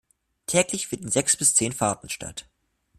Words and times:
Täglich 0.47 0.87
finden 0.87 1.11
sechs 1.11 1.37
bis 1.37 1.53
zehn 1.53 1.73
Fahrten 1.73 2.09
statt. 2.09 2.49